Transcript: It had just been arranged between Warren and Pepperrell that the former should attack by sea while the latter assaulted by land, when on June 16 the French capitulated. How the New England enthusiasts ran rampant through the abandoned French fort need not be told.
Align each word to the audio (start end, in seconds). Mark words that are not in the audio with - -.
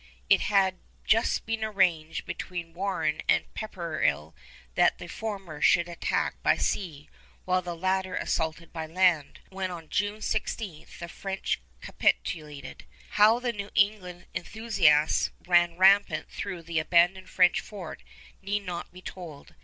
It 0.31 0.41
had 0.41 0.79
just 1.05 1.45
been 1.45 1.63
arranged 1.63 2.25
between 2.25 2.73
Warren 2.73 3.21
and 3.29 3.45
Pepperrell 3.53 4.33
that 4.73 4.97
the 4.97 5.05
former 5.05 5.61
should 5.61 5.87
attack 5.87 6.41
by 6.41 6.57
sea 6.57 7.07
while 7.45 7.61
the 7.61 7.75
latter 7.75 8.15
assaulted 8.15 8.73
by 8.73 8.87
land, 8.87 9.41
when 9.49 9.69
on 9.69 9.89
June 9.89 10.19
16 10.23 10.87
the 10.97 11.07
French 11.07 11.61
capitulated. 11.81 12.85
How 13.11 13.37
the 13.37 13.53
New 13.53 13.69
England 13.75 14.25
enthusiasts 14.33 15.29
ran 15.45 15.77
rampant 15.77 16.31
through 16.31 16.63
the 16.63 16.79
abandoned 16.79 17.29
French 17.29 17.61
fort 17.61 18.01
need 18.41 18.63
not 18.63 18.91
be 18.91 19.03
told. 19.03 19.53